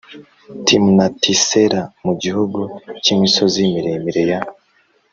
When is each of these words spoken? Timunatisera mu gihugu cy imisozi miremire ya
Timunatisera 0.65 1.81
mu 2.05 2.13
gihugu 2.21 2.59
cy 3.03 3.09
imisozi 3.15 3.59
miremire 3.73 4.23
ya 4.31 4.39